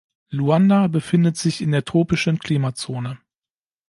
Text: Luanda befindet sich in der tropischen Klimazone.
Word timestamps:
Luanda 0.31 0.87
befindet 0.87 1.37
sich 1.37 1.61
in 1.61 1.71
der 1.71 1.85
tropischen 1.85 2.39
Klimazone. 2.39 3.19